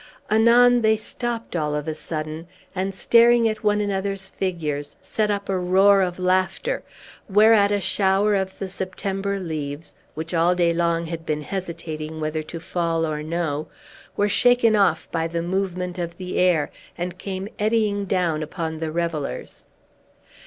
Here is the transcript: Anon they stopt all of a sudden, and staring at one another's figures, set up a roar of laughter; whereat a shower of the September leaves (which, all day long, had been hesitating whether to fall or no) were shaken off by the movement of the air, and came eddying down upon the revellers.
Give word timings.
Anon 0.31 0.81
they 0.81 0.97
stopt 0.97 1.55
all 1.55 1.75
of 1.75 1.87
a 1.87 1.93
sudden, 1.93 2.47
and 2.73 2.91
staring 2.91 3.47
at 3.47 3.63
one 3.63 3.79
another's 3.79 4.29
figures, 4.29 4.95
set 5.03 5.29
up 5.29 5.47
a 5.47 5.59
roar 5.59 6.01
of 6.01 6.17
laughter; 6.17 6.81
whereat 7.29 7.71
a 7.71 7.79
shower 7.79 8.33
of 8.33 8.57
the 8.57 8.67
September 8.67 9.39
leaves 9.39 9.93
(which, 10.15 10.33
all 10.33 10.55
day 10.55 10.73
long, 10.73 11.05
had 11.05 11.23
been 11.23 11.43
hesitating 11.43 12.19
whether 12.19 12.41
to 12.41 12.59
fall 12.59 13.05
or 13.05 13.21
no) 13.21 13.67
were 14.17 14.27
shaken 14.27 14.75
off 14.75 15.07
by 15.11 15.27
the 15.27 15.43
movement 15.43 15.99
of 15.99 16.17
the 16.17 16.39
air, 16.39 16.71
and 16.97 17.19
came 17.19 17.47
eddying 17.59 18.05
down 18.05 18.41
upon 18.41 18.79
the 18.79 18.91
revellers. 18.91 19.67